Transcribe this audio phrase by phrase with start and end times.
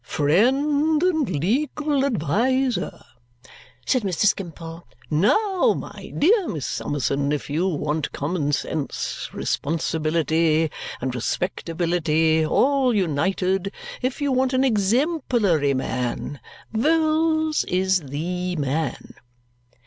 [0.03, 3.03] "Friend and legal adviser,"
[3.85, 4.25] said Mr.
[4.25, 4.87] Skimpole.
[5.11, 13.71] "Now, my dear Miss Summerson, if you want common sense, responsibility, and respectability, all united
[14.01, 16.39] if you want an exemplary man
[16.75, 19.13] Vholes is THE man."